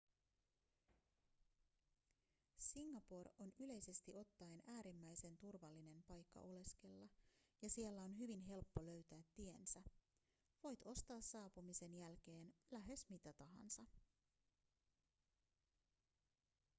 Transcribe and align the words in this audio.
singapore 2.69 3.31
on 3.39 3.51
yleisesti 3.59 4.13
ottaen 4.17 4.61
äärimmäisen 4.67 5.37
turvallinen 5.37 6.03
paikka 6.07 6.39
oleskella 6.39 7.07
ja 7.61 7.69
siellä 7.69 8.01
on 8.03 8.17
hyvin 8.19 8.39
helppo 8.41 8.85
löytää 8.85 9.21
tiensä 9.35 9.81
voit 10.63 10.81
ostaa 10.85 11.21
saapumisen 11.21 11.95
jälkeen 11.95 12.53
lähes 12.71 13.09
mitä 13.09 13.33
tahansa 13.33 13.83